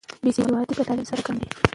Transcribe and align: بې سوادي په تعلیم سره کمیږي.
بې 0.23 0.31
سوادي 0.37 0.73
په 0.77 0.83
تعلیم 0.87 1.05
سره 1.11 1.21
کمیږي. 1.27 1.53